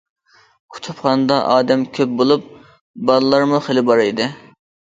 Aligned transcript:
كۇتۇپخانىدا 0.77 1.37
ئادەم 1.51 1.83
كۆپ 1.99 2.17
بولۇپ، 2.23 2.49
بالىلارمۇ 3.11 3.63
خېلى 3.67 3.89
بار 3.93 4.07
ئىدى. 4.09 4.31